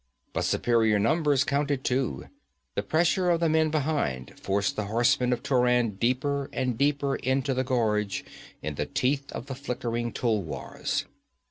But 0.33 0.45
superior 0.45 0.97
numbers 0.97 1.43
counted 1.43 1.83
too. 1.83 2.27
The 2.73 2.81
pressure 2.81 3.29
of 3.29 3.39
the 3.39 3.47
men 3.49 3.69
behind 3.69 4.33
forced 4.35 4.75
the 4.75 4.85
horsemen 4.85 5.31
of 5.31 5.43
Turan 5.43 5.91
deeper 5.97 6.49
and 6.51 6.75
deeper 6.75 7.17
into 7.17 7.53
the 7.53 7.63
gorge, 7.63 8.25
in 8.63 8.73
the 8.73 8.87
teeth 8.87 9.31
of 9.31 9.45
the 9.45 9.53
flickering 9.53 10.11
tulwars. 10.11 11.05